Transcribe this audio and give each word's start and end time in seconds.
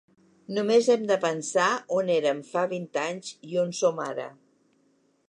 Només 0.57 0.87
hem 0.93 1.03
de 1.11 1.17
pensar 1.25 1.67
on 1.99 2.09
érem 2.15 2.41
fa 2.49 2.65
vint 2.73 2.89
anys 3.05 3.31
i 3.53 3.63
on 3.65 3.77
som 3.83 4.03
ara. 4.11 4.27